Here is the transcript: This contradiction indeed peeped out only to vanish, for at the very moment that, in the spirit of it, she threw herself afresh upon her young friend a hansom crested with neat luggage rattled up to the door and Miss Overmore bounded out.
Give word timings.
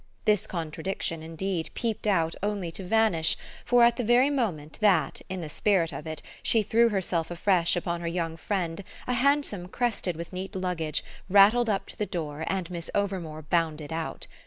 This 0.25 0.47
contradiction 0.47 1.21
indeed 1.21 1.69
peeped 1.75 2.07
out 2.07 2.33
only 2.41 2.71
to 2.71 2.83
vanish, 2.83 3.37
for 3.63 3.83
at 3.83 3.97
the 3.97 4.03
very 4.03 4.31
moment 4.31 4.79
that, 4.81 5.21
in 5.29 5.41
the 5.41 5.47
spirit 5.47 5.93
of 5.93 6.07
it, 6.07 6.23
she 6.41 6.63
threw 6.63 6.89
herself 6.89 7.29
afresh 7.29 7.75
upon 7.75 8.01
her 8.01 8.07
young 8.07 8.35
friend 8.35 8.83
a 9.05 9.13
hansom 9.13 9.67
crested 9.67 10.15
with 10.15 10.33
neat 10.33 10.55
luggage 10.55 11.03
rattled 11.29 11.69
up 11.69 11.85
to 11.85 11.97
the 11.99 12.07
door 12.07 12.45
and 12.47 12.71
Miss 12.71 12.89
Overmore 12.95 13.43
bounded 13.47 13.93
out. 13.93 14.25